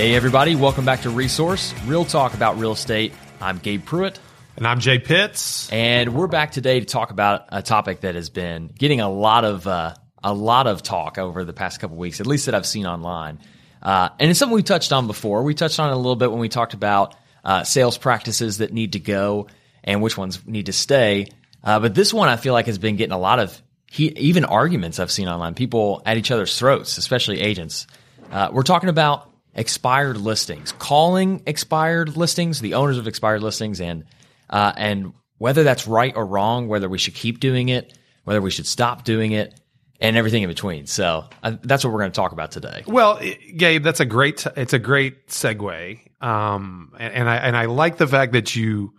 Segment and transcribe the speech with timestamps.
[0.00, 3.12] Hey, everybody, welcome back to Resource, real talk about real estate.
[3.38, 4.18] I'm Gabe Pruitt,
[4.56, 5.70] And I'm Jay Pitts.
[5.70, 9.44] and we're back today to talk about a topic that has been getting a lot
[9.44, 9.92] of uh,
[10.24, 13.40] a lot of talk over the past couple weeks, at least that I've seen online.
[13.82, 15.42] Uh, and it's something we touched on before.
[15.42, 18.72] We touched on it a little bit when we talked about uh, sales practices that
[18.72, 19.48] need to go
[19.84, 21.26] and which ones need to stay.
[21.62, 23.60] Uh, but this one, I feel like, has been getting a lot of
[23.90, 27.86] heat, even arguments I've seen online, people at each other's throats, especially agents.
[28.32, 34.04] Uh, we're talking about expired listings, calling expired listings, the owners of expired listings, and
[34.48, 38.50] uh, and whether that's right or wrong, whether we should keep doing it, whether we
[38.50, 39.58] should stop doing it,
[40.00, 40.86] and everything in between.
[40.86, 42.84] So uh, that's what we're going to talk about today.
[42.86, 43.20] Well,
[43.56, 44.46] Gabe, that's a great.
[44.56, 48.94] It's a great segue, um, and, and I and I like the fact that you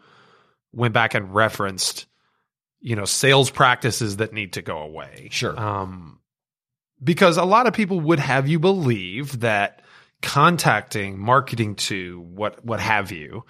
[0.74, 2.06] went back and referenced,
[2.80, 5.28] you know, sales practices that need to go away.
[5.32, 5.60] Sure.
[5.60, 6.20] um,
[7.04, 9.81] because a lot of people would have you believe that
[10.22, 13.44] contacting, marketing to what what have you,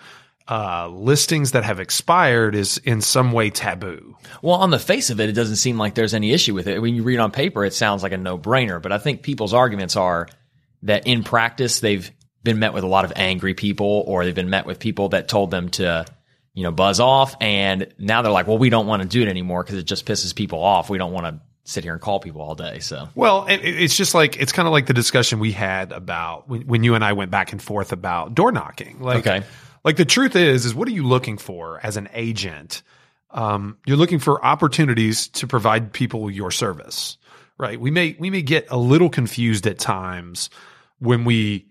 [0.48, 4.18] uh, listings that have expired is in some way taboo.
[4.42, 6.80] Well, on the face of it, it doesn't seem like there's any issue with it.
[6.82, 8.82] When you read on paper, it sounds like a no brainer.
[8.82, 10.28] But I think people's arguments are
[10.84, 12.12] that in practice, they've
[12.44, 15.28] been met with a lot of angry people, or they've been met with people that
[15.28, 16.06] told them to,
[16.54, 17.36] you know, buzz off.
[17.40, 20.06] And now they're like, well, we don't want to do it anymore because it just
[20.06, 20.90] pisses people off.
[20.90, 21.42] We don't want to
[21.72, 22.80] sit here and call people all day.
[22.80, 25.92] So, Well, it, it- it's just like it's kind of like the discussion we had
[25.92, 29.00] about when, when you and I went back and forth about door knocking.
[29.02, 29.46] Like, Okay.
[29.84, 32.84] like the truth is, is what are you looking for as an agent?
[33.32, 37.18] Um, you're looking for opportunities to provide people your service,
[37.58, 37.80] right?
[37.80, 40.50] We may we may get a little confused at times
[41.00, 41.68] when we.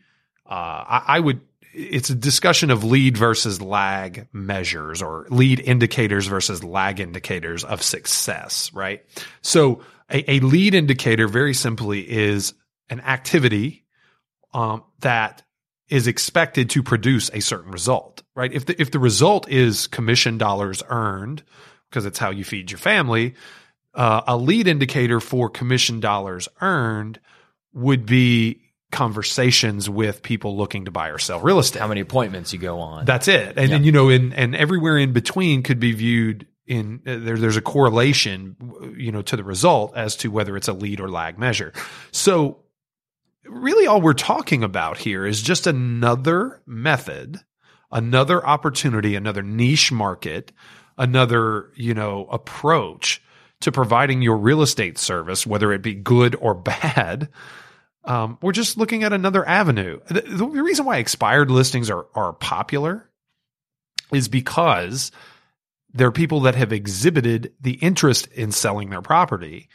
[0.46, 1.40] Uh, I, I would.
[1.72, 7.82] It's a discussion of lead versus lag measures or lead indicators versus lag indicators of
[7.82, 9.04] success, right?
[9.42, 12.54] So a, a lead indicator, very simply, is
[12.88, 13.84] an activity
[14.52, 15.42] um, that
[15.88, 18.52] is expected to produce a certain result, right?
[18.52, 21.42] If the if the result is commission dollars earned,
[21.88, 23.34] because it's how you feed your family,
[23.94, 27.20] uh, a lead indicator for commission dollars earned
[27.72, 31.80] would be conversations with people looking to buy or sell real estate.
[31.80, 33.04] how many appointments you go on?
[33.04, 33.56] That's it.
[33.56, 37.56] And, you know, in, and everywhere in between could be viewed in uh, there, there's
[37.56, 38.56] a correlation,
[38.96, 41.72] you know, to the result as to whether it's a lead or lag measure.
[42.12, 42.60] So
[43.44, 47.40] really all we're talking about here is just another method,
[47.90, 50.52] another opportunity, another niche market,
[50.96, 53.20] another, you know, approach
[53.60, 57.28] to providing your real estate service, whether it be good or bad.
[58.04, 60.00] Um, we're just looking at another avenue.
[60.08, 63.08] The, the reason why expired listings are are popular
[64.12, 65.12] is because
[65.92, 69.68] there are people that have exhibited the interest in selling their property,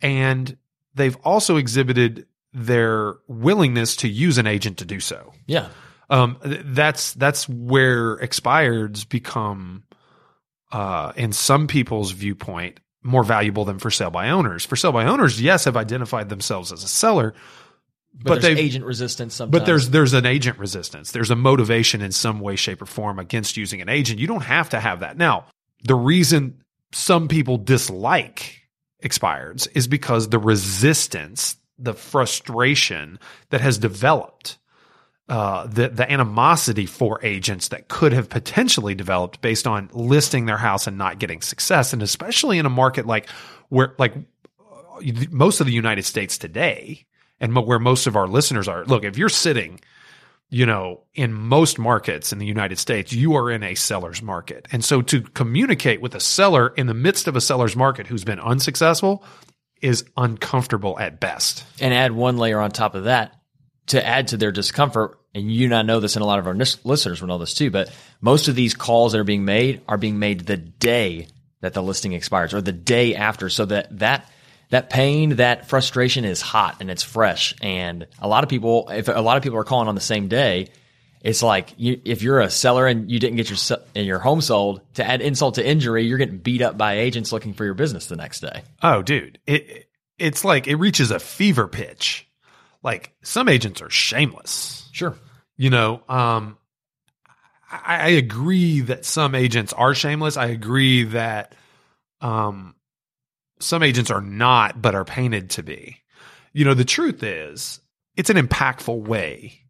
[0.00, 0.56] and
[0.94, 5.32] they've also exhibited their willingness to use an agent to do so.
[5.46, 5.68] yeah.
[6.08, 9.84] Um, th- that's that's where expireds become,
[10.72, 14.64] uh, in some people's viewpoint, more valuable than for sale by owners.
[14.64, 17.34] For sale by owners, yes, have identified themselves as a seller,
[18.12, 19.58] But, there's they've- agent resistance sometimes.
[19.60, 21.12] but there's there's an agent resistance.
[21.12, 24.18] There's a motivation in some way, shape, or form against using an agent.
[24.20, 25.16] You don't have to have that.
[25.16, 25.46] Now,
[25.84, 26.62] the reason
[26.92, 28.56] some people dislike
[29.02, 33.18] expireds is because the resistance, the frustration
[33.50, 34.58] that has developed,
[35.30, 40.56] uh, the the animosity for agents that could have potentially developed based on listing their
[40.56, 43.28] house and not getting success, and especially in a market like
[43.68, 44.12] where like
[45.30, 47.06] most of the United States today,
[47.38, 48.84] and where most of our listeners are.
[48.84, 49.80] Look, if you're sitting,
[50.48, 54.66] you know, in most markets in the United States, you are in a seller's market.
[54.72, 58.24] And so to communicate with a seller in the midst of a seller's market who's
[58.24, 59.24] been unsuccessful
[59.80, 61.64] is uncomfortable at best.
[61.80, 63.40] and add one layer on top of that
[63.86, 65.19] to add to their discomfort.
[65.34, 67.54] And you and I know this, and a lot of our listeners will know this
[67.54, 67.70] too.
[67.70, 71.28] But most of these calls that are being made are being made the day
[71.60, 74.28] that the listing expires, or the day after, so that that
[74.70, 77.54] that pain, that frustration is hot and it's fresh.
[77.60, 80.28] And a lot of people, if a lot of people are calling on the same
[80.28, 80.68] day,
[81.20, 84.40] it's like you, if you're a seller and you didn't get your se- your home
[84.40, 87.74] sold, to add insult to injury, you're getting beat up by agents looking for your
[87.74, 88.62] business the next day.
[88.82, 89.88] Oh, dude, it
[90.18, 92.26] it's like it reaches a fever pitch
[92.82, 94.88] like some agents are shameless.
[94.92, 95.16] Sure.
[95.56, 96.56] You know, um,
[97.70, 100.36] I, I agree that some agents are shameless.
[100.36, 101.54] I agree that
[102.20, 102.74] um,
[103.58, 105.98] some agents are not, but are painted to be.
[106.52, 107.80] You know, the truth is,
[108.16, 109.60] it's an impactful way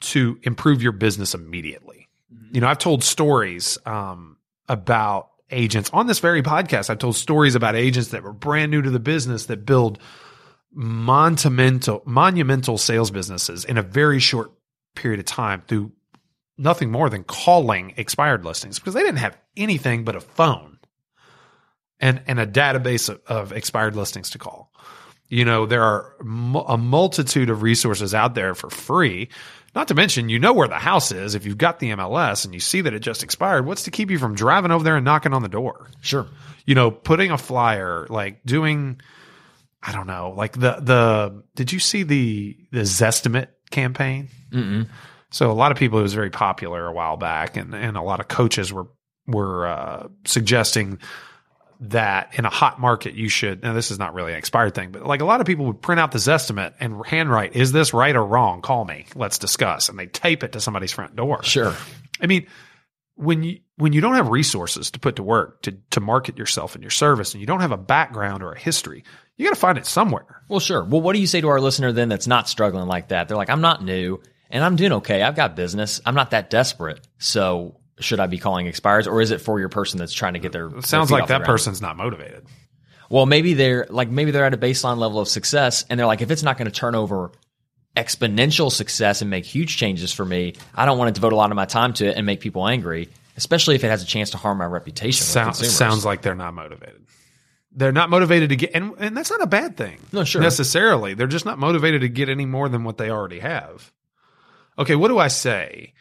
[0.00, 2.08] to improve your business immediately.
[2.52, 4.36] You know, I've told stories um,
[4.68, 6.90] about agents on this very podcast.
[6.90, 9.98] I've told stories about agents that were brand new to the business that build
[10.76, 14.52] monumental monumental sales businesses in a very short
[14.94, 15.90] period of time through
[16.58, 20.78] nothing more than calling expired listings because they didn't have anything but a phone
[21.98, 24.70] and and a database of, of expired listings to call.
[25.28, 29.28] You know, there are mu- a multitude of resources out there for free.
[29.74, 31.34] Not to mention, you know where the house is.
[31.34, 34.10] If you've got the MLS and you see that it just expired, what's to keep
[34.10, 35.88] you from driving over there and knocking on the door?
[36.00, 36.26] Sure.
[36.64, 39.00] You know, putting a flyer, like doing,
[39.86, 41.44] I don't know, like the the.
[41.54, 44.28] Did you see the the Zestimate campaign?
[44.50, 44.88] Mm-mm.
[45.30, 48.02] So a lot of people, it was very popular a while back, and and a
[48.02, 48.88] lot of coaches were
[49.26, 50.98] were uh, suggesting
[51.80, 53.62] that in a hot market you should.
[53.62, 55.82] Now this is not really an expired thing, but like a lot of people would
[55.82, 58.62] print out this estimate and handwrite, "Is this right or wrong?
[58.62, 61.42] Call me, let's discuss," and they tape it to somebody's front door.
[61.42, 61.74] Sure.
[62.20, 62.46] I mean,
[63.14, 66.74] when you when you don't have resources to put to work to to market yourself
[66.74, 69.04] and your service, and you don't have a background or a history,
[69.36, 70.42] you got to find it somewhere.
[70.48, 70.82] Well, sure.
[70.82, 73.28] Well, what do you say to our listener then that's not struggling like that?
[73.28, 75.22] They're like, I'm not new and I'm doing okay.
[75.22, 76.00] I've got business.
[76.06, 77.06] I'm not that desperate.
[77.18, 80.38] So should I be calling expires or is it for your person that's trying to
[80.38, 82.46] get their It sounds like that person's not motivated.
[83.08, 86.22] Well, maybe they're like maybe they're at a baseline level of success and they're like
[86.22, 87.30] if it's not going to turn over
[87.96, 91.50] exponential success and make huge changes for me, I don't want to devote a lot
[91.50, 94.30] of my time to it and make people angry, especially if it has a chance
[94.30, 97.05] to harm my reputation with Sounds sounds like they're not motivated.
[97.76, 99.98] They're not motivated to get, and, and that's not a bad thing.
[100.10, 100.40] No, sure.
[100.40, 101.12] Necessarily.
[101.12, 103.92] They're just not motivated to get any more than what they already have.
[104.78, 105.92] Okay, what do I say?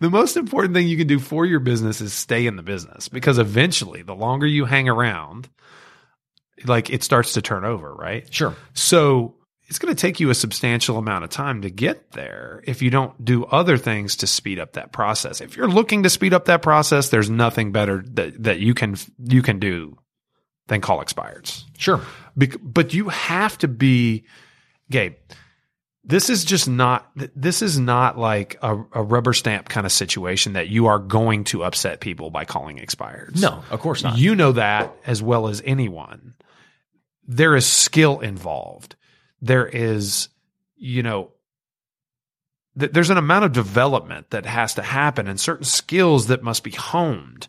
[0.00, 3.08] The most important thing you can do for your business is stay in the business
[3.08, 5.48] because eventually, the longer you hang around,
[6.64, 8.32] like it starts to turn over, right?
[8.32, 8.54] Sure.
[8.74, 9.36] So
[9.68, 12.90] it's going to take you a substantial amount of time to get there if you
[12.90, 15.40] don't do other things to speed up that process.
[15.40, 18.96] If you're looking to speed up that process, there's nothing better that, that you can
[19.18, 19.96] you can do
[20.72, 21.64] than call expireds.
[21.76, 22.00] Sure.
[22.36, 24.24] Bec- but you have to be,
[24.90, 25.14] Gabe.
[26.04, 27.08] This is just not.
[27.36, 31.44] This is not like a, a rubber stamp kind of situation that you are going
[31.44, 33.40] to upset people by calling expireds.
[33.40, 34.18] No, of course not.
[34.18, 36.34] You know that as well as anyone.
[37.28, 38.96] There is skill involved.
[39.40, 40.28] There is,
[40.74, 41.30] you know,
[42.76, 46.64] th- there's an amount of development that has to happen and certain skills that must
[46.64, 47.46] be honed.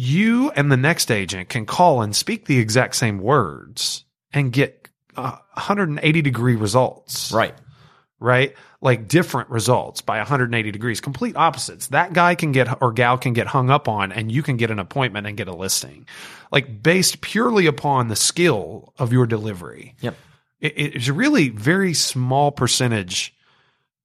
[0.00, 4.88] You and the next agent can call and speak the exact same words and get
[5.14, 7.54] uh, 180 degree results right.
[8.18, 8.54] right?
[8.80, 11.88] Like different results by 180 degrees, complete opposites.
[11.88, 14.70] That guy can get or gal can get hung up on, and you can get
[14.70, 16.06] an appointment and get a listing,
[16.50, 19.96] like based purely upon the skill of your delivery.
[20.00, 20.14] Yep.
[20.60, 23.34] It, it's a really very small percentage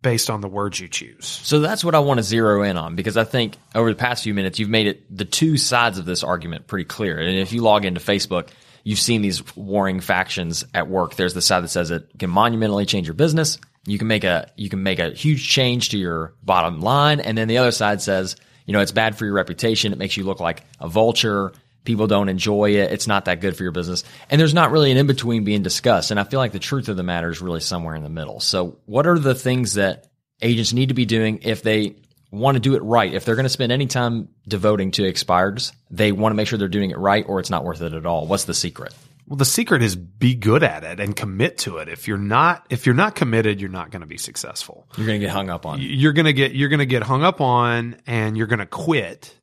[0.05, 1.25] based on the words you choose.
[1.25, 4.23] So that's what I want to zero in on because I think over the past
[4.23, 7.17] few minutes you've made it the two sides of this argument pretty clear.
[7.17, 8.49] And if you log into Facebook,
[8.83, 11.15] you've seen these warring factions at work.
[11.15, 13.57] There's the side that says it can monumentally change your business.
[13.87, 17.35] You can make a you can make a huge change to your bottom line, and
[17.35, 18.35] then the other side says,
[18.67, 19.91] you know, it's bad for your reputation.
[19.91, 21.51] It makes you look like a vulture.
[21.85, 22.91] People don't enjoy it.
[22.91, 24.03] It's not that good for your business.
[24.29, 26.11] And there's not really an in between being discussed.
[26.11, 28.39] And I feel like the truth of the matter is really somewhere in the middle.
[28.39, 30.07] So, what are the things that
[30.41, 31.95] agents need to be doing if they
[32.31, 33.13] want to do it right?
[33.13, 36.57] If they're going to spend any time devoting to expireds, they want to make sure
[36.57, 38.27] they're doing it right or it's not worth it at all.
[38.27, 38.93] What's the secret?
[39.27, 41.89] Well, the secret is be good at it and commit to it.
[41.89, 44.87] If you're not if you're not committed, you're not going to be successful.
[44.97, 45.79] You're going to get hung up on.
[45.81, 48.67] You're going to get you're going to get hung up on and you're going to
[48.67, 49.33] quit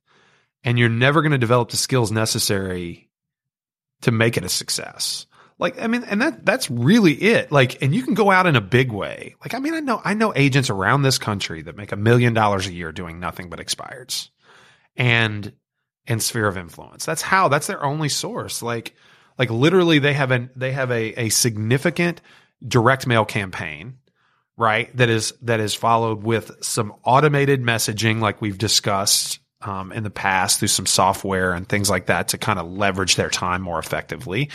[0.64, 3.11] and you're never going to develop the skills necessary
[4.02, 5.26] to make it a success.
[5.59, 7.52] Like I mean and that that's really it.
[7.52, 9.37] Like and you can go out in a big way.
[9.40, 12.35] Like I mean I know I know agents around this country that make a million
[12.35, 14.31] dollars a year doing nothing but expireds.
[14.97, 15.52] And
[16.07, 17.04] and sphere of influence.
[17.04, 18.61] That's how that's their only source.
[18.61, 18.95] Like
[19.38, 22.21] like literally they have an they have a a significant
[22.66, 23.99] direct mail campaign
[24.57, 30.02] right that is that is followed with some automated messaging like we've discussed um, in
[30.02, 33.62] the past through some software and things like that to kind of leverage their time
[33.62, 34.50] more effectively.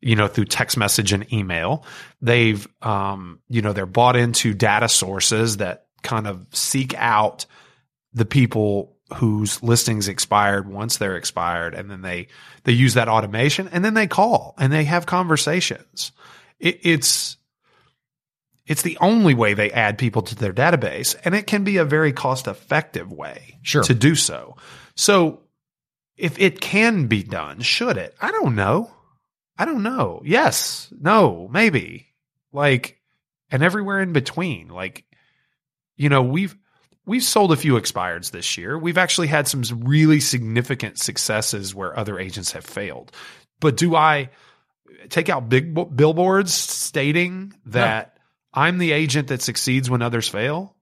[0.00, 1.84] You know through text message and email
[2.20, 7.46] they've um, you know they're bought into data sources that kind of seek out
[8.12, 12.28] the people whose listings expired once they're expired and then they
[12.64, 16.12] they use that automation and then they call and they have conversations.
[16.58, 17.36] It, it's
[18.66, 21.84] It's the only way they add people to their database, and it can be a
[21.84, 23.82] very cost effective way Sure.
[23.82, 24.56] to do so.
[24.94, 25.40] So
[26.16, 28.14] if it can be done, should it?
[28.20, 28.90] I don't know.
[29.58, 30.22] I don't know.
[30.24, 32.06] Yes, no, maybe.
[32.52, 33.00] Like,
[33.50, 34.68] and everywhere in between.
[34.68, 35.04] Like,
[35.96, 36.56] you know, we've
[37.04, 38.78] we've sold a few expireds this year.
[38.78, 43.12] We've actually had some really significant successes where other agents have failed.
[43.60, 44.30] But do I
[45.08, 48.16] take out big billboards stating that
[48.54, 50.76] I'm the agent that succeeds when others fail?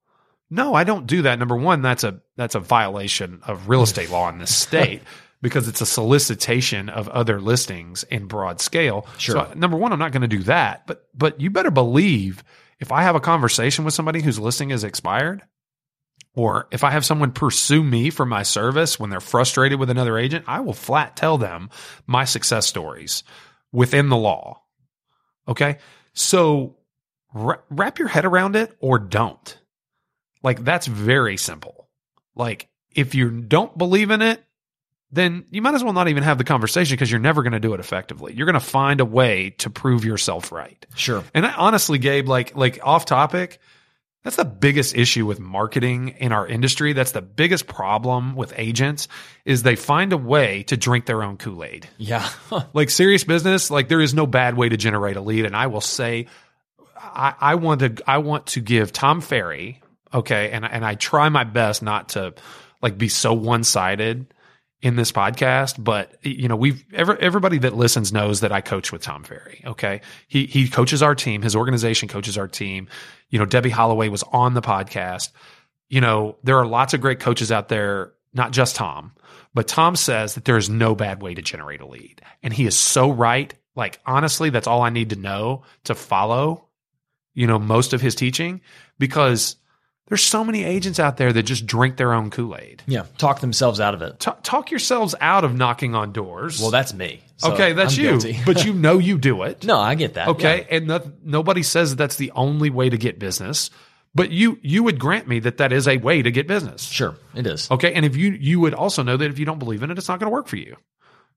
[0.50, 1.38] No, I don't do that.
[1.38, 5.02] Number one, that's a that's a violation of real estate law in this state
[5.42, 9.06] because it's a solicitation of other listings in broad scale.
[9.16, 9.46] Sure.
[9.46, 10.86] So number one, I'm not going to do that.
[10.86, 12.42] But but you better believe
[12.80, 15.42] if I have a conversation with somebody whose listing is expired,
[16.34, 20.18] or if I have someone pursue me for my service when they're frustrated with another
[20.18, 21.70] agent, I will flat tell them
[22.06, 23.22] my success stories
[23.72, 24.62] within the law.
[25.46, 25.78] Okay.
[26.12, 26.76] So
[27.34, 29.58] wra- wrap your head around it or don't.
[30.42, 31.88] Like that's very simple.
[32.34, 34.42] Like if you don't believe in it,
[35.12, 37.60] then you might as well not even have the conversation because you're never going to
[37.60, 38.32] do it effectively.
[38.32, 40.86] You're going to find a way to prove yourself right.
[40.94, 41.24] Sure.
[41.34, 43.58] And I, honestly, Gabe, like like off topic,
[44.22, 46.92] that's the biggest issue with marketing in our industry.
[46.92, 49.08] That's the biggest problem with agents
[49.44, 51.88] is they find a way to drink their own Kool-Aid.
[51.96, 52.28] Yeah.
[52.72, 55.44] Like serious business, like there is no bad way to generate a lead.
[55.44, 56.26] And I will say,
[57.00, 59.80] I, I want to I want to give Tom Ferry,
[60.12, 62.34] okay, and and I try my best not to
[62.82, 64.32] like be so one sided
[64.82, 68.92] in this podcast, but you know, we've every, everybody that listens knows that I coach
[68.92, 69.62] with Tom Ferry.
[69.66, 70.00] Okay.
[70.26, 71.42] He, he coaches our team.
[71.42, 72.88] His organization coaches our team.
[73.28, 75.30] You know, Debbie Holloway was on the podcast.
[75.88, 79.12] You know, there are lots of great coaches out there, not just Tom,
[79.52, 82.22] but Tom says that there is no bad way to generate a lead.
[82.42, 83.52] And he is so right.
[83.74, 86.68] Like, honestly, that's all I need to know to follow,
[87.40, 88.60] you know, most of his teaching
[88.98, 89.56] because
[90.08, 93.04] there's so many agents out there that just drink their own Kool-Aid Yeah.
[93.16, 94.20] Talk themselves out of it.
[94.20, 96.60] Ta talk yourselves out of knocking on doors.
[96.60, 97.22] Well, that's me.
[97.38, 99.64] So okay, that's I'm you, but you know you do it.
[99.72, 100.28] no, I get that.
[100.28, 103.70] okay, and no, nobody says that that's the only way to get business,
[104.14, 106.82] but you you would grant me that that is a way to get business.
[106.82, 107.14] Sure.
[107.34, 107.70] It is.
[107.70, 109.96] Okay, and if you you would also know that if you don't believe in it,
[109.96, 110.76] it's not going to work for you.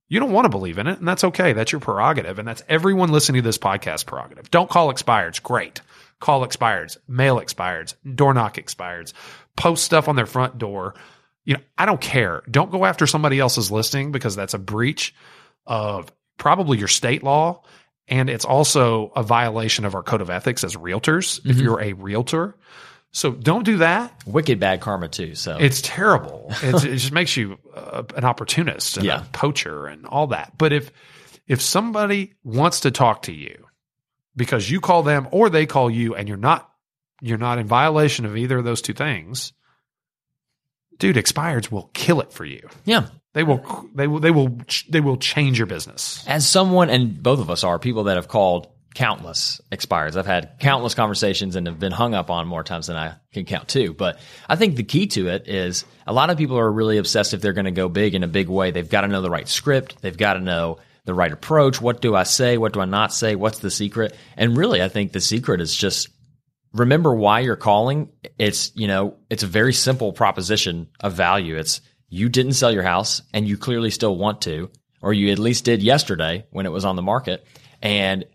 [0.07, 1.53] You don't want to believe in it, and that's okay.
[1.53, 4.51] That's your prerogative, and that's everyone listening to this podcast prerogative.
[4.51, 5.41] Don't call expireds.
[5.41, 5.81] Great.
[6.19, 9.13] Call expireds, mail expireds, door knock expireds,
[9.57, 10.95] post stuff on their front door.
[11.43, 12.43] You know, I don't care.
[12.49, 15.13] Don't go after somebody else's listing because that's a breach
[15.65, 17.63] of probably your state law.
[18.07, 21.63] And it's also a violation of our code of ethics as realtors if mm-hmm.
[21.63, 22.55] you're a realtor.
[23.15, 24.11] So don't do that.
[24.25, 25.35] Wicked bad karma too.
[25.35, 26.51] So It's terrible.
[26.63, 29.21] It's, it just makes you uh, an opportunist and Yeah.
[29.21, 30.53] a poacher and all that.
[30.57, 30.91] But if
[31.47, 33.65] if somebody wants to talk to you
[34.35, 36.69] because you call them or they call you and you're not
[37.21, 39.53] you're not in violation of either of those two things,
[40.97, 42.67] dude, expireds will kill it for you.
[42.85, 43.07] yeah.
[43.33, 44.57] They will they will they will
[44.89, 46.23] they will change your business.
[46.27, 50.15] As someone, and both of us are people that have called countless expires.
[50.15, 53.45] I've had countless conversations and have been hung up on more times than I can
[53.45, 53.93] count too.
[53.93, 57.33] But I think the key to it is a lot of people are really obsessed
[57.33, 58.71] if they're going to go big in a big way.
[58.71, 60.01] They've got to know the right script.
[60.01, 61.81] They've got to know the right approach.
[61.81, 62.57] What do I say?
[62.57, 63.35] What do I not say?
[63.35, 64.15] What's the secret?
[64.37, 66.09] And really, I think the secret is just
[66.73, 68.09] remember why you're calling.
[68.37, 71.57] It's, you know, it's a very simple proposition of value.
[71.57, 74.69] It's you didn't sell your house and you clearly still want to,
[75.01, 77.45] or you at least did yesterday when it was on the market.
[77.81, 78.25] And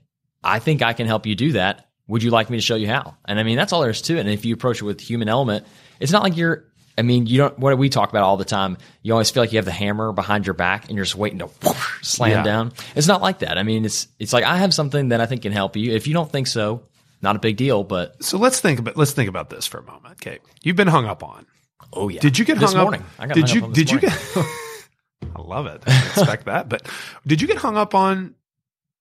[0.43, 1.89] I think I can help you do that.
[2.09, 3.17] Would you like me to show you how?
[3.27, 4.21] And I mean, that's all there is to it.
[4.21, 5.67] And if you approach it with human element,
[6.01, 6.65] it's not like you're,
[6.97, 9.53] I mean, you don't, what we talk about all the time, you always feel like
[9.53, 12.43] you have the hammer behind your back and you're just waiting to whoosh, slam Yeah.
[12.43, 12.73] down.
[12.97, 13.59] It's not like that.
[13.59, 15.93] I mean, it's, it's like I have something that I think can help you.
[15.93, 16.83] If you don't think so,
[17.21, 19.83] not a big deal, but So let's think about let's think about this for a
[19.83, 20.13] moment.
[20.13, 21.47] Okay, you've been hung up on.
[21.93, 22.21] oh yeah.
[22.21, 23.01] Did you get this hung morning?
[23.03, 23.07] up?
[23.19, 24.13] I got did hung you up on this did you get?
[25.37, 25.83] I love it.
[25.87, 26.89] I didn't expect that, but
[27.27, 28.35] did you get hung up on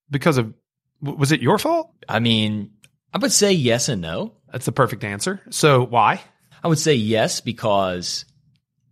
[0.10, 0.52] because of
[1.02, 1.92] w- was it your fault?
[2.08, 2.72] I mean,
[3.14, 4.34] I would say yes and no.
[4.52, 5.42] That's the perfect answer.
[5.50, 6.22] So why?
[6.64, 8.26] I would say yes because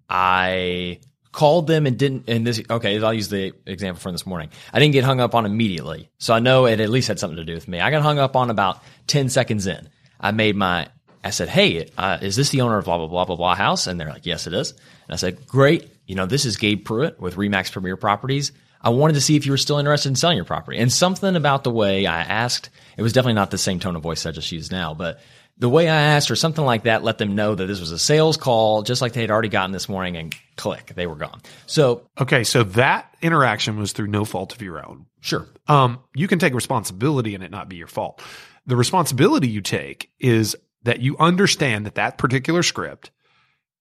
[0.10, 1.00] I
[1.32, 2.30] called them and didn't.
[2.30, 4.50] And this, okay, I'll use the example from this morning.
[4.74, 7.38] I didn't get hung up on immediately, so I know it at least had something
[7.38, 7.80] to do with me.
[7.80, 9.90] I got hung up on about ten seconds in.
[10.20, 10.88] I made my.
[11.24, 13.88] I said, "Hey, uh, is this the owner of blah blah blah blah blah house?"
[13.88, 15.90] And they're like, "Yes, it is." And I said, "Great.
[16.06, 18.52] You know, this is Gabe Pruitt with Remax Premier Properties."
[18.86, 20.78] I wanted to see if you were still interested in selling your property.
[20.78, 24.04] And something about the way I asked, it was definitely not the same tone of
[24.04, 25.20] voice I just used now, but
[25.58, 27.98] the way I asked or something like that let them know that this was a
[27.98, 31.42] sales call, just like they had already gotten this morning and click, they were gone.
[31.66, 35.08] So Okay, so that interaction was through no fault of your own.
[35.20, 35.48] sure.
[35.68, 38.22] Um, you can take responsibility and it not be your fault.
[38.68, 43.10] The responsibility you take is that you understand that that particular script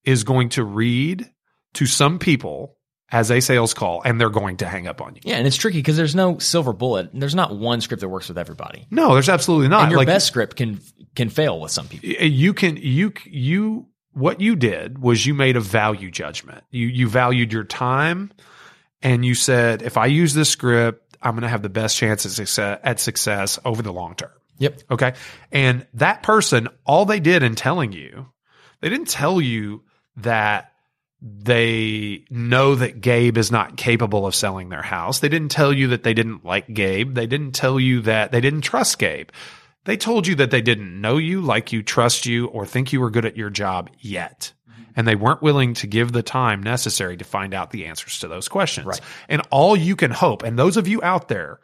[0.04, 1.30] is going to read
[1.75, 2.78] to some people
[3.14, 5.21] as a sales call and they're going to hang up on you.
[5.25, 7.11] Yeah, and it's tricky because there's no silver bullet.
[7.14, 8.88] There's not one script that works with everybody.
[8.90, 9.83] No, there's absolutely not.
[9.83, 10.80] And your Like, best script can
[11.14, 12.09] can fail with some people.
[12.11, 16.64] you can you you what you did was you made a value judgment.
[16.73, 18.33] You you valued your time
[19.00, 22.26] and you said if I use this script, I'm going to have the best chance
[22.26, 24.33] at success, at success over the long term.
[24.59, 24.83] Yep.
[24.90, 25.14] Okay?
[25.52, 28.26] And that person all they did in telling you,
[28.80, 29.85] they didn't tell you
[30.16, 30.73] that
[31.26, 35.21] they know that Gabe is not capable of selling their house.
[35.21, 37.14] They didn't tell you that they didn't like Gabe.
[37.14, 39.31] They didn't tell you that they didn't trust Gabe.
[39.85, 43.00] They told you that they didn't know you, like you, trust you, or think you
[43.00, 44.52] were good at your job yet.
[44.71, 44.83] Mm-hmm.
[44.97, 48.28] And they weren't willing to give the time necessary to find out the answers to
[48.28, 48.87] those questions.
[48.87, 49.00] Right.
[49.26, 51.59] And all you can hope, and those of you out there,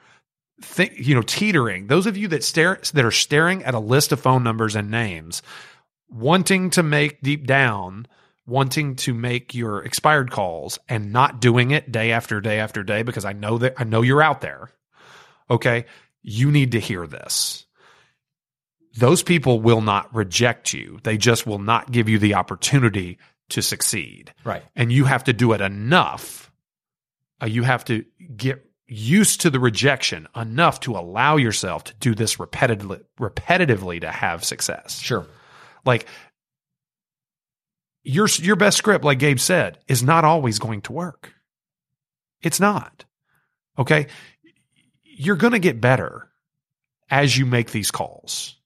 [0.62, 4.10] think, you know, teetering, those of you that stare, that are staring at a list
[4.10, 5.42] of phone numbers and names,
[6.08, 8.06] wanting to make deep down,
[8.46, 13.02] wanting to make your expired calls and not doing it day after day after day,
[13.02, 14.70] because I know that I know you're out there.
[15.50, 15.86] Okay.
[16.22, 17.66] You need to hear this.
[18.98, 20.98] Those people will not reject you.
[21.02, 23.18] They just will not give you the opportunity
[23.50, 24.34] to succeed.
[24.44, 24.62] Right.
[24.74, 26.52] And you have to do it enough.
[27.40, 28.04] Uh, you have to
[28.36, 34.10] get used to the rejection enough to allow yourself to do this repetitively, repetitively to
[34.10, 34.98] have success.
[34.98, 35.24] Sure.
[35.84, 36.06] Like
[38.02, 41.32] your your best script, like Gabe said, is not always going to work.
[42.42, 43.04] It's not.
[43.78, 44.06] Okay.
[45.04, 46.28] You're going to get better
[47.10, 48.56] as you make these calls.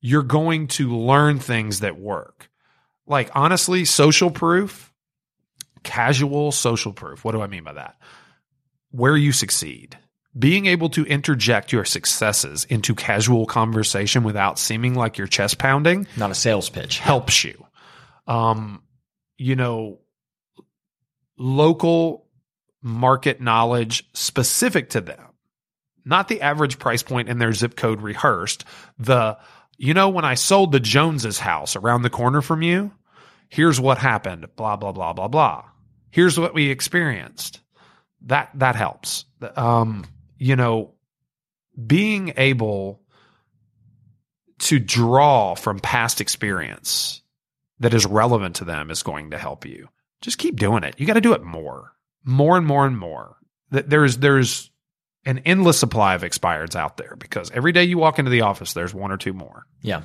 [0.00, 2.48] You're going to learn things that work.
[3.06, 4.92] Like honestly, social proof,
[5.82, 7.24] casual social proof.
[7.24, 7.96] What do I mean by that?
[8.90, 9.98] Where you succeed.
[10.36, 16.08] Being able to interject your successes into casual conversation without seeming like you're chest pounding
[16.16, 16.98] Not a sales pitch.
[16.98, 17.64] helps you.
[18.26, 18.82] Um,
[19.36, 20.00] you know,
[21.36, 22.26] local
[22.82, 25.26] market knowledge specific to them,
[26.04, 28.64] not the average price point in their zip code rehearsed.
[28.98, 29.38] The,
[29.76, 32.92] you know, when I sold the Joneses house around the corner from you,
[33.48, 35.64] here's what happened, blah, blah, blah, blah, blah.
[36.10, 37.60] Here's what we experienced.
[38.26, 39.24] That, that helps.
[39.56, 40.04] Um,
[40.38, 40.94] you know,
[41.86, 43.02] being able
[44.60, 47.22] to draw from past experience
[47.80, 49.88] that is relevant to them is going to help you.
[50.20, 50.94] Just keep doing it.
[50.98, 51.92] You got to do it more,
[52.24, 53.36] more and more and more.
[53.72, 54.70] Th- There's there's
[55.26, 58.72] an endless supply of expireds out there because every day you walk into the office,
[58.74, 59.66] there's one or two more.
[59.82, 60.02] Yeah.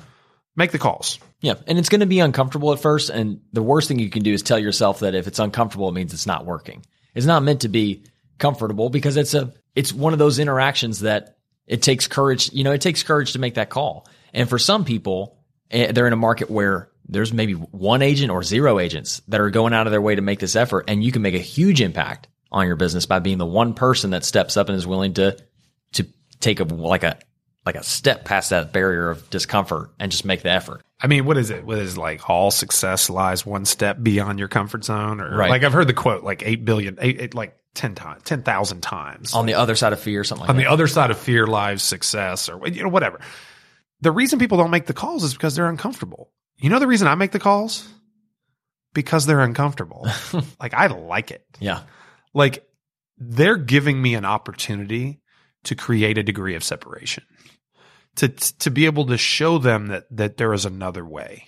[0.56, 1.18] Make the calls.
[1.40, 1.54] Yeah.
[1.66, 3.08] And it's going to be uncomfortable at first.
[3.10, 5.92] And the worst thing you can do is tell yourself that if it's uncomfortable, it
[5.92, 6.84] means it's not working.
[7.14, 8.04] It's not meant to be
[8.38, 12.52] comfortable because it's a, it's one of those interactions that it takes courage.
[12.52, 14.08] You know, it takes courage to make that call.
[14.34, 15.38] And for some people,
[15.70, 19.50] eh, they're in a market where there's maybe one agent or zero agents that are
[19.50, 20.84] going out of their way to make this effort.
[20.88, 24.10] And you can make a huge impact on your business by being the one person
[24.10, 25.36] that steps up and is willing to,
[25.94, 26.06] to
[26.40, 27.18] take a, like a,
[27.66, 30.82] like a step past that barrier of discomfort and just make the effort.
[31.00, 31.64] I mean, what is it?
[31.64, 35.20] What is like all success lies one step beyond your comfort zone?
[35.20, 35.50] Or Right.
[35.50, 39.32] like I've heard the quote like eight billion, eight, eight like 10 times, 10,000 times.
[39.34, 40.50] on the other side of fear, something like that.
[40.52, 40.62] on that.
[40.64, 43.20] the other side of fear lies success or you know whatever
[44.00, 47.08] the reason people don't make the calls is because they're uncomfortable you know the reason
[47.08, 47.88] i make the calls?
[48.92, 50.06] Because they're uncomfortable.
[50.60, 51.44] Like i like it.
[51.60, 51.82] Yeah.
[52.34, 52.66] like
[53.18, 55.20] they're giving me an opportunity
[55.64, 57.24] to create a degree of separation.
[58.16, 61.46] To to be able to show them that that there is another way.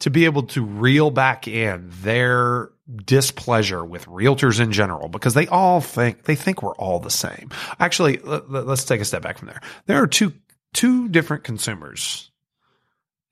[0.00, 2.70] To be able to reel back in their
[3.04, 7.50] displeasure with realtors in general because they all think they think we're all the same.
[7.78, 9.60] Actually let, let's take a step back from there.
[9.86, 10.32] There are two
[10.72, 12.29] two different consumers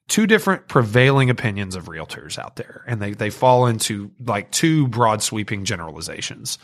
[0.09, 4.89] two different prevailing opinions of realtors out there and they they fall into like two
[4.89, 6.59] broad sweeping generalizations.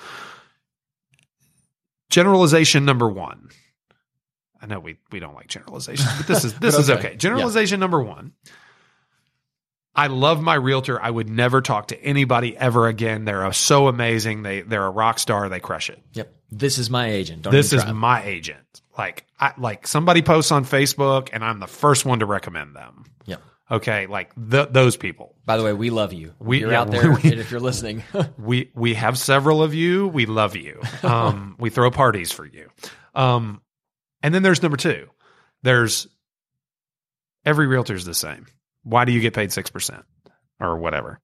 [2.11, 3.49] Generalization number 1
[4.61, 7.09] I know we we don't like generalizations but this is this But is okay.
[7.09, 7.17] okay.
[7.17, 8.33] Generalization number 1
[9.97, 11.01] I love my realtor.
[11.01, 13.25] I would never talk to anybody ever again.
[13.25, 14.43] They're so amazing.
[14.43, 15.49] They they're a rock star.
[15.49, 16.01] They crush it.
[16.15, 16.35] Yep.
[16.51, 17.43] This is my agent.
[17.43, 18.83] Don't this is my agent.
[18.99, 23.05] Like I like somebody posts on Facebook and I'm the first one to recommend them.
[23.27, 23.43] Yep.
[23.71, 25.35] Okay, like th- those people.
[25.47, 26.35] By the way, we love you.
[26.39, 28.03] We- You're yeah, out there, we- if you're listening,
[28.39, 30.09] We we have several of you.
[30.09, 30.81] We love you.
[31.03, 32.69] Um, we throw parties for you.
[33.15, 33.63] Um,
[34.23, 35.09] and then there's number two.
[35.63, 36.07] There's
[37.45, 38.47] every realtor's the same.
[38.85, 40.05] Why do you get paid six percent
[40.61, 41.21] or whatever?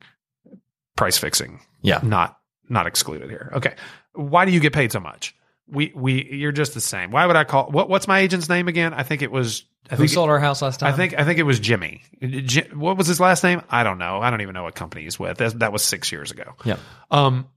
[0.97, 1.61] Price fixing.
[1.83, 2.37] yeah, not
[2.69, 3.51] not excluded here.
[3.55, 3.75] Okay.
[4.15, 5.35] Why do you get paid so much?
[5.67, 7.11] We we you're just the same.
[7.13, 8.93] Why would I call what what's my agent's name again?
[8.93, 10.93] I think it was I Who think sold our house last time?
[10.93, 12.03] I think I think it was Jimmy.
[12.21, 13.63] Ji- What was his last name?
[13.71, 14.21] I don't know.
[14.21, 15.39] I don't even know what company he's with.
[15.39, 16.55] That, that was six years ago.
[16.65, 16.77] Yeah.
[17.11, 17.49] Um,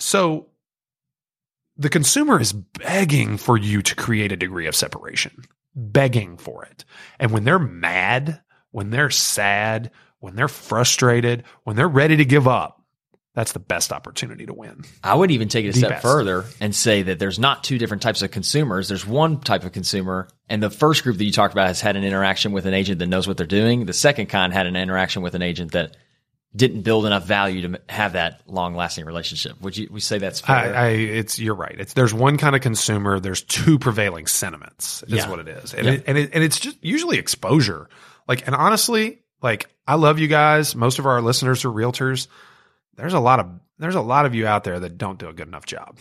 [0.00, 0.48] so
[1.76, 6.84] the consumer is begging for you to create a degree of separation, begging for it.
[7.18, 8.40] And when they're mad,
[8.72, 12.80] when they're sad, when they're frustrated, when they're ready to give up,
[13.34, 14.84] that's the best opportunity to win.
[15.02, 16.02] I would even take it a The step best.
[16.02, 18.88] further and say that there's not two different types of consumers.
[18.88, 21.96] There's one type of consumer, and the first group that you talked about has had
[21.96, 23.86] an interaction with an agent that knows what they're doing.
[23.86, 25.96] The second kind had an interaction with an agent that
[26.54, 29.58] didn't build enough value to have that long lasting relationship.
[29.62, 30.54] Would you we say that's fair?
[30.54, 31.74] I, I, it's you're right.
[31.78, 33.18] It's there's one kind of consumer.
[33.18, 35.02] There's two prevailing sentiments.
[35.04, 35.30] Is Yeah.
[35.30, 35.92] what it is, and Yeah.
[35.94, 37.88] it, and it, and it's just usually exposure.
[38.32, 40.74] Like, and honestly, like I love you guys.
[40.74, 42.28] Most of our listeners are realtors.
[42.96, 45.34] There's a lot of there's a lot of you out there that don't do a
[45.34, 45.98] good enough job.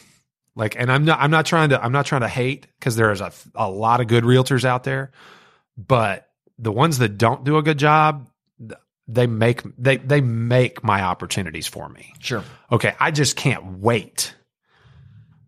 [0.55, 3.19] Like, and I'm not I'm not trying to I'm not trying to hate because there's
[3.19, 5.11] a a lot of good realtors out there,
[5.75, 8.29] but the ones that don't do a good job,
[9.09, 12.45] they make they they make my opportunities for me sure.
[12.71, 14.35] okay, I just can't wait.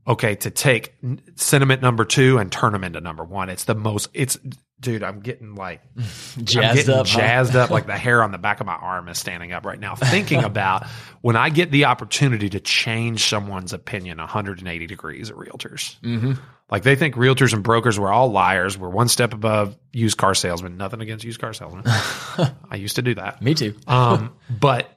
[0.06, 0.96] Okay, to take
[1.36, 3.48] sentiment number two and turn them into number one.
[3.48, 4.10] It's the most.
[4.13, 4.38] It's
[4.84, 5.02] dude.
[5.04, 7.08] I'm getting like I'm Jazzed getting up.
[7.08, 7.17] huh?
[7.19, 7.69] jazzed up.
[7.72, 10.43] Like the hair on the back of my arm is standing up right now, thinking
[10.43, 10.86] about
[11.22, 16.00] when I get the opportunity to change someone's opinion 180 degrees of realtors.
[16.02, 16.39] Mhm.
[16.69, 18.78] Like they think realtors and brokers were all liars.
[18.78, 20.78] We're one step above used car salesmen.
[20.78, 21.84] Nothing against used car salesmen.
[21.88, 23.41] I used to do that.
[23.41, 23.76] Me too.
[23.88, 24.88] Um, but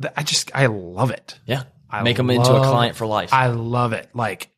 [0.00, 1.38] th- I just I love it.
[1.46, 1.64] Yeah.
[1.90, 3.32] I Make them into a client for life.
[3.34, 4.08] I love it.
[4.14, 4.48] Like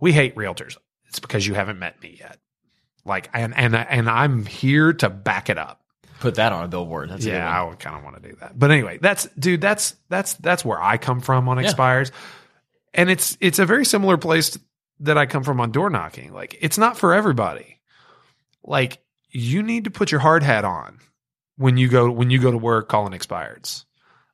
[0.00, 0.76] we hate realtors.
[1.08, 2.38] It's because you haven't met me yet.
[3.08, 5.80] Like and and and I'm here to back it up.
[6.20, 7.10] Put that on a billboard.
[7.10, 7.48] That's yeah.
[7.48, 8.58] I would kind of want to do that.
[8.58, 9.60] But anyway, that's dude.
[9.60, 11.64] That's that's that's where I come from on Yeah.
[11.64, 12.10] expires,
[12.92, 14.58] and it's it's a very similar place
[15.00, 16.32] that I come from on door knocking.
[16.32, 17.78] Like it's not for everybody.
[18.64, 18.98] Like
[19.30, 20.98] you need to put your hard hat on
[21.56, 23.84] when you go when you go to work calling expireds.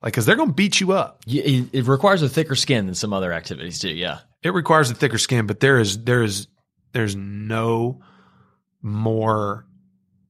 [0.02, 1.22] Like because they're going to beat you up.
[1.26, 3.88] It requires a thicker skin than some other activities do.
[3.90, 4.18] Yeah.
[4.42, 6.46] it requires a thicker skin, but there is there is
[6.92, 8.00] there's no
[8.84, 9.66] more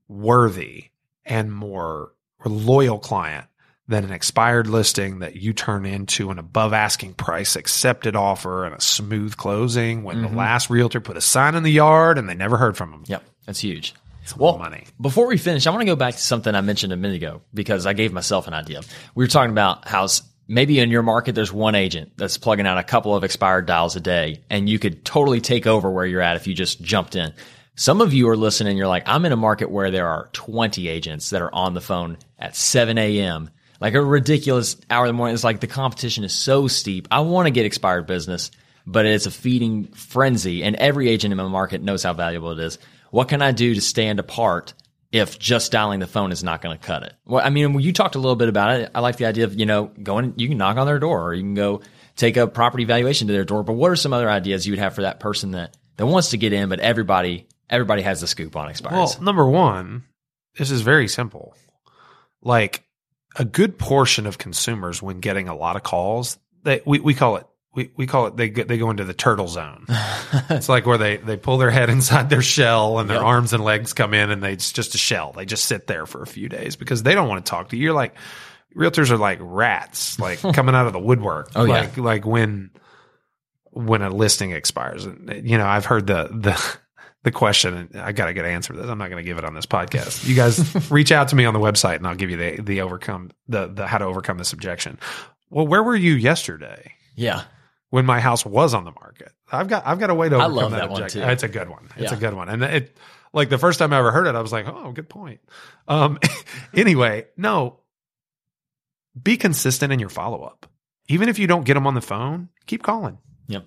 [0.08, 0.84] worthy
[1.26, 2.12] and more
[2.44, 3.46] loyal client
[3.88, 8.74] than an expired listing that you turn into an above asking price accepted offer and
[8.74, 10.32] a smooth closing when Mm-hmm.
[10.32, 13.04] the last realtor put a sign in the yard and they never heard from them.
[13.06, 13.22] Yep.
[13.44, 13.94] That's huge.
[14.22, 14.86] It's Well, money.
[14.98, 17.42] Before we finish, I want to go back to something I mentioned a minute ago
[17.52, 18.80] because I gave myself an idea.
[19.14, 20.06] We were talking about how
[20.48, 23.96] maybe in your market there's one agent that's plugging out a couple of expired dials
[23.96, 27.16] a day, and you could totally take over where you're at if you just jumped
[27.16, 27.34] in.
[27.76, 30.86] Some of you are listening, you're like, I'm in a market where there are 20
[30.86, 33.50] agents that are on the phone at 7 a.m.
[33.80, 35.34] Like a ridiculous hour of the morning.
[35.34, 37.08] It's like the competition is so steep.
[37.10, 38.52] I want to get expired business,
[38.86, 42.60] but it's a feeding frenzy, and every agent in my market knows how valuable it
[42.60, 42.78] is.
[43.10, 44.72] What can I do to stand apart
[45.10, 47.14] if just dialing the phone is not going to cut it?
[47.24, 49.58] Well, I mean, you talked a little bit about it, I like the idea of,
[49.58, 51.82] you know, going, you can knock on their door or you can go
[52.14, 53.64] take a property valuation to their door.
[53.64, 56.30] But what are some other ideas you would have for that person that, that wants
[56.30, 58.92] to get in, but everybody, everybody has the scoop on expires?
[58.94, 60.04] Well, number one,
[60.58, 61.54] this is very simple.
[62.42, 62.84] Like
[63.36, 67.36] a good portion of consumers, when getting a lot of calls, they we, we call
[67.36, 69.86] it we, we call it they go, they go into the turtle zone.
[70.50, 73.24] it's like where they they pull their head inside their shell and their Yep.
[73.26, 75.32] arms and legs come in and they it's just a shell.
[75.32, 77.76] They just sit there for a few days because they don't want to talk to
[77.76, 77.84] you.
[77.84, 78.14] You're like
[78.76, 81.50] realtors are like rats, like coming out of the woodwork.
[81.56, 81.72] Oh, yeah.
[81.80, 82.70] like like when
[83.72, 85.04] when a listing expires.
[85.04, 86.76] And you know, I've heard the the
[87.24, 88.88] the question, and I got to get an answer to this.
[88.88, 90.26] I'm not going to give it on this podcast.
[90.26, 92.80] You guys reach out to me on the website, and I'll give you the the
[92.82, 94.98] overcome the the how to overcome this objection.
[95.50, 97.44] Well, where were you yesterday yeah.
[97.90, 99.32] when my house was on the market?
[99.50, 101.22] I've got I've got a way to I overcome love that, that one, objection.
[101.22, 101.28] too.
[101.28, 101.88] It's a good one.
[101.96, 102.16] It's Yeah.
[102.16, 102.96] a good one, and it
[103.32, 105.40] like the first time I ever heard it, I was like, oh, good point.
[105.88, 106.18] Um,
[106.74, 107.80] anyway, no,
[109.20, 110.66] be consistent in your follow up.
[111.08, 113.18] Even if you don't get them on the phone, keep calling.
[113.48, 113.64] Yep.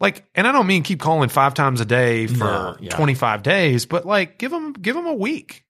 [0.00, 2.90] Like, and I don't mean keep calling five times a day for No, yeah.
[2.90, 5.64] 25 days, but like give them, give them a week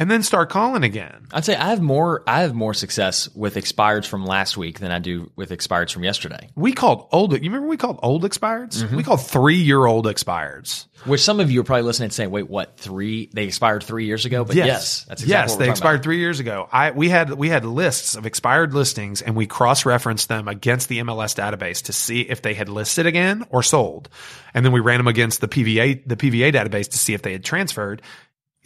[0.00, 1.26] and then start calling again.
[1.30, 4.90] I'd say I have more, I have more success with expireds from last week than
[4.90, 6.48] I do with expireds from yesterday.
[6.56, 8.82] We called old, you remember we called old expireds?
[8.82, 8.96] Mm-hmm.
[8.96, 10.86] We called three year old expireds.
[11.04, 13.30] Which some of you are probably listening and saying, wait, what, three?
[13.32, 14.44] They expired three years ago?
[14.44, 16.04] But yes, that's exactly yes, they expired about.
[16.04, 16.68] three years ago.
[16.70, 20.88] I we had we had lists of expired listings, and we cross referenced them against
[20.88, 24.10] the MLS database to see if they had listed again or sold,
[24.52, 27.32] and then we ran them against the PVA the PVA database to see if they
[27.32, 28.02] had transferred.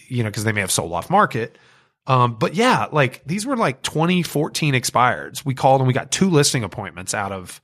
[0.09, 1.59] You know, because they may have sold off market.
[2.07, 5.45] Um, but yeah, like these were like 2014 expireds.
[5.45, 7.63] We called and we got two listing appointments out of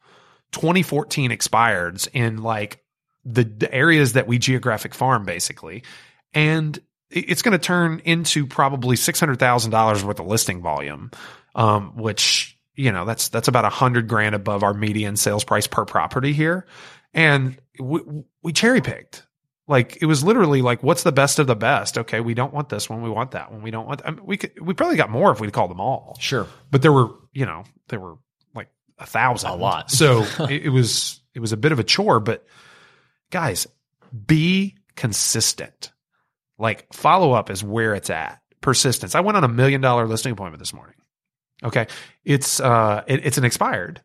[0.53, 2.83] 2014 expireds in like
[3.24, 5.83] the, the areas that we geographic farm basically.
[6.33, 6.79] And
[7.11, 11.11] it's going to turn into probably $600,000 worth of listing volume,
[11.55, 15.66] um, which, you know, that's, that's about a hundred grand above our median sales price
[15.66, 16.66] per property here.
[17.12, 18.00] And we,
[18.42, 19.26] we cherry picked.
[19.71, 21.97] Like it was literally like, what's the best of the best?
[21.97, 23.03] Okay, we don't want this one.
[23.03, 23.63] We want that one.
[23.63, 24.03] We don't want.
[24.05, 24.51] I mean, we could.
[24.61, 26.17] We probably got more if we'd called them all.
[26.19, 28.17] Sure, but there were, you know, there were
[28.53, 29.89] like a thousand, a lot.
[29.89, 32.19] So it, it was it was a bit of a chore.
[32.19, 32.45] But
[33.31, 33.69] guys,
[34.27, 35.93] be consistent.
[36.59, 38.41] Like follow up is where it's at.
[38.61, 39.15] Persistence.
[39.15, 40.97] I went on a million dollar listing appointment this morning.
[41.63, 41.87] Okay,
[42.25, 44.03] it's uh, it, it's an expired,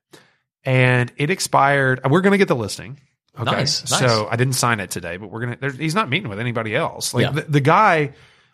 [0.63, 2.01] and it expired.
[2.07, 2.99] We're going to get the listing.
[3.39, 3.51] Okay.
[3.51, 3.99] Nice, nice.
[3.99, 6.75] So I didn't sign it today, but we're going to, he's not meeting with anybody
[6.75, 7.13] else.
[7.13, 7.31] Like yeah.
[7.31, 8.13] the, the guy,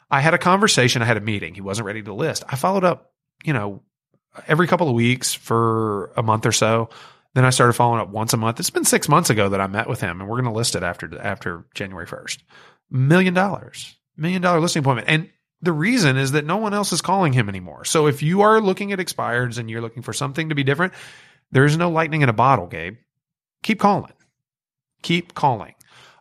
[0.09, 1.01] I had a conversation.
[1.01, 1.53] I had a meeting.
[1.53, 2.43] He wasn't ready to list.
[2.47, 3.11] I followed up,
[3.43, 3.83] you know,
[4.47, 6.89] every couple of weeks for a month or so.
[7.33, 8.59] Then I started following up once a month.
[8.59, 10.75] It's been six months ago that I met with him and we're going to list
[10.75, 12.39] it after, after January 1st.
[12.89, 15.07] Million dollars, million dollar listing appointment.
[15.07, 15.29] And
[15.61, 17.85] the reason is that no one else is calling him anymore.
[17.85, 20.93] So if you are looking at expireds and you're looking for something to be different,
[21.51, 22.97] there is no lightning in a bottle, Gabe.
[23.63, 24.11] Keep calling
[25.01, 25.73] keep calling.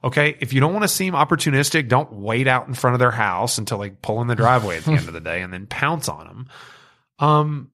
[0.02, 0.36] Okay.
[0.40, 3.58] If you don't want to seem opportunistic, don't wait out in front of their house
[3.58, 6.08] until they pull in the driveway at the end of the day and then pounce
[6.08, 6.48] on them.
[7.18, 7.70] Um,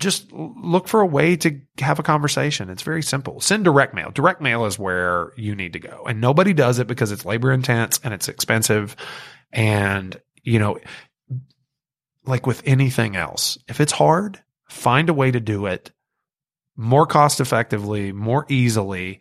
[0.00, 2.70] just look for a way to have a conversation.
[2.70, 3.40] It's very simple.
[3.40, 4.10] Send direct mail.
[4.10, 6.04] Direct mail is where you need to go.
[6.08, 8.96] And nobody does it because it's labor intense and it's expensive.
[9.52, 10.78] And, you know,
[12.24, 15.92] like with anything else, if it's hard, find a way to do it
[16.76, 19.20] more cost effectively, more easily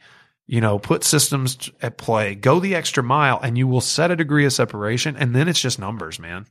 [0.49, 4.15] you know, put systems at play, go the extra mile, and you will set a
[4.15, 5.15] degree of separation.
[5.15, 6.47] And then it's just numbers, man.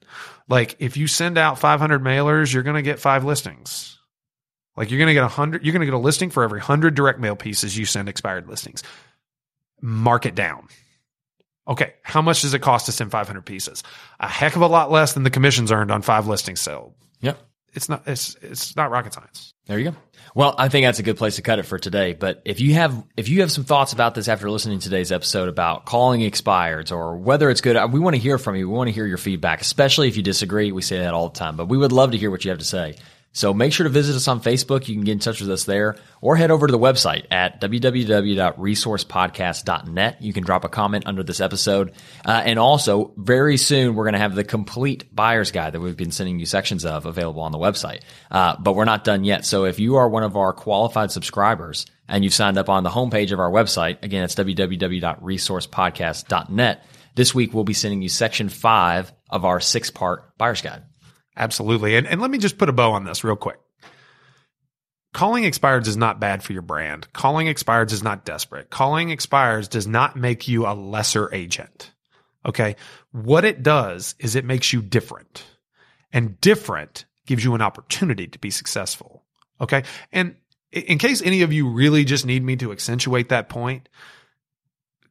[0.49, 3.99] Like if you send out 500 mailers, you're going to get five listings.
[4.77, 6.61] Like you're going to get a hundred, you're going to get a listing for every
[6.61, 8.85] hundred direct mail pieces you send expired listings.
[9.81, 10.69] Mark it down.
[11.67, 11.95] Okay.
[12.05, 13.83] How much does it cost to send 500 pieces?
[14.21, 16.95] A heck of a lot less than the commissions earned on five listings sold.
[17.21, 17.37] Yep.
[17.73, 19.55] It's not, it's, it's not rocket science.
[19.67, 19.97] There you go.
[20.35, 22.13] Well, I think that's a good place to cut it for today.
[22.13, 25.13] But if you have if you have some thoughts about this after listening to today's
[25.13, 28.69] episode about calling expireds or whether it's good, we want to hear from you.
[28.69, 30.73] We want to hear your feedback, especially if you disagree.
[30.73, 32.59] We say that all the time, but we would love to hear what you have
[32.59, 32.97] to say.
[33.33, 34.89] So make sure to visit us on Facebook.
[34.89, 37.61] You can get in touch with us there or head over to the website at
[37.61, 40.23] www.resourcepodcast.net.
[40.23, 41.93] You can drop a comment under this episode.
[42.25, 45.97] Uh, and also, very soon, we're going to have the complete buyer's guide that we've
[45.97, 48.01] been sending you sections of available on the website.
[48.31, 49.45] Uh, but we're not done yet.
[49.45, 52.91] So if you are one of our qualified subscribers and you've signed up on the
[52.91, 56.85] homepage of our website, again, it's www.resourcepodcast.net.
[57.15, 60.83] This week, we'll be sending you section five of our six part buyer's guide.
[61.39, 61.97] Absolutely.
[61.97, 63.61] And, and let me just put a bow on this real quick.
[65.15, 67.11] Calling expireds is not bad for your brand.
[67.13, 68.69] Calling expireds is not desperate.
[68.69, 71.93] Calling expireds does not make you a lesser agent.
[72.45, 72.77] Okay.
[73.13, 75.45] What it does is it makes you different
[76.13, 79.25] and different gives you an opportunity to be successful.
[79.61, 79.85] Okay.
[80.13, 80.37] And
[80.73, 83.89] in case any of you really just need me to accentuate that point,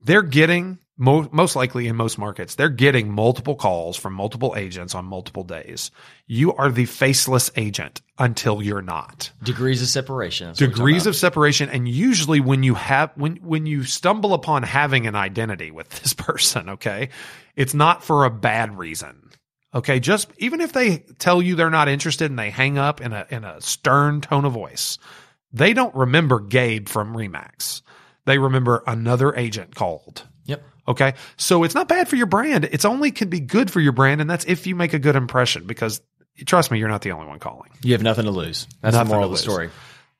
[0.02, 4.96] they're getting most, most likely in most markets, they're getting multiple calls from multiple agents
[4.96, 5.92] on multiple days.
[6.26, 9.32] You are the faceless agent until you're not.
[9.44, 10.54] Degrees of separation.
[10.56, 11.70] Degrees of separation.
[11.70, 16.14] And usually when you have, when, when you stumble upon having an identity with this
[16.14, 17.10] person, okay,
[17.56, 19.30] it's not for a bad reason.
[19.76, 20.00] Okay.
[20.00, 23.28] Just even if they tell you they're not interested and they hang up in a,
[23.30, 24.98] in a stern tone of voice,
[25.54, 27.84] they don't remember Gabe from Remax.
[28.26, 30.64] They remember another agent called Yep.
[30.88, 31.15] Okay.
[31.36, 32.65] So it's not bad for your brand.
[32.65, 34.21] It's only can be good for your brand.
[34.21, 36.02] And that's if you make a good impression because
[36.45, 37.69] trust me, you're not the only one calling.
[37.84, 38.67] You have nothing to lose.
[38.82, 39.69] That's nothing the moral of the story.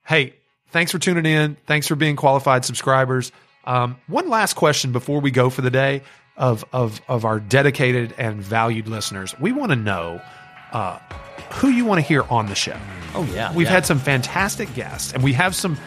[0.06, 0.34] Hey,
[0.70, 1.58] thanks for tuning in.
[1.66, 3.32] Thanks for being qualified subscribers.
[3.66, 6.04] Um, one last question before we go for the day
[6.38, 9.38] of, of, of our dedicated and valued listeners.
[9.40, 10.22] We want to know,
[10.72, 11.00] uh,
[11.52, 12.78] who you want to hear on the show.
[13.14, 13.54] Oh yeah.
[13.54, 13.74] We've yeah.
[13.74, 15.78] had some fantastic guests and we have some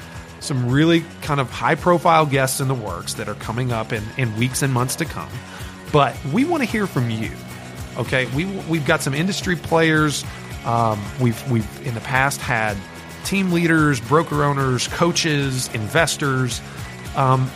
[0.40, 4.02] some really kind of high profile guests in the works that are coming up in,
[4.16, 5.30] in weeks and months to come.
[5.92, 7.30] But we want to hear from you.
[7.96, 10.24] Okay, we we've got some industry players.
[10.64, 12.76] Um, we've we've in the past had
[13.24, 16.60] team leaders, broker owners, coaches, investors.
[17.16, 17.50] Um,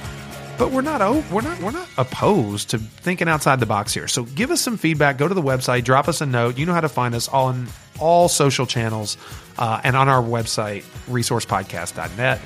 [0.58, 4.08] but we're not we're not we're not opposed to thinking outside the box here.
[4.08, 5.18] So give us some feedback.
[5.18, 6.58] Go to the website, drop us a note.
[6.58, 7.66] You know how to find us on
[7.98, 9.16] all social channels
[9.58, 12.40] uh, and on our website, resourcepodcast.net.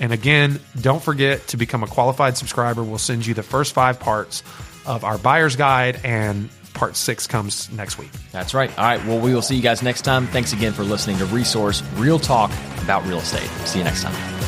[0.00, 2.82] And again, don't forget to become a qualified subscriber.
[2.82, 4.42] We'll send you the first five parts
[4.86, 8.10] of our buyer's guide, and part six comes next week.
[8.32, 8.76] That's right.
[8.76, 9.04] All right.
[9.06, 10.26] Well, we will see you guys next time.
[10.26, 12.50] Thanks again for listening to Resource Real Talk
[12.82, 13.48] about real estate.
[13.66, 14.43] See you next time.